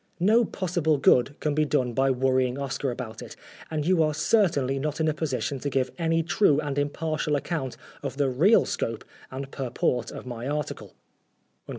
No 0.19 0.45
possible 0.45 0.97
good 0.97 1.39
can 1.39 1.53
be 1.53 1.63
done 1.63 1.93
by 1.93 2.09
worrying 2.09 2.57
Oscar 2.57 2.89
about 2.89 3.21
it, 3.21 3.35
and 3.69 3.85
you 3.85 4.01
are 4.01 4.15
certainly 4.15 4.79
not 4.79 4.99
in 4.99 5.07
a 5.07 5.13
position 5.13 5.59
to 5.59 5.69
give 5.69 5.91
any 5.99 6.23
true 6.23 6.59
and 6.59 6.79
impartial 6.79 7.35
account 7.35 7.77
of 8.01 8.17
the 8.17 8.27
real 8.27 8.65
scope 8.65 9.03
and 9.29 9.51
purport 9.51 10.09
of 10.09 10.25
my 10.25 10.47
article." 10.47 10.95